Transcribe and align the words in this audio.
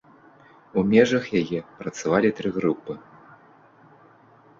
У 0.81 0.83
межах 0.93 1.27
яе 1.41 1.59
працавалі 1.81 2.29
тры 2.39 2.49
групы. 2.57 2.93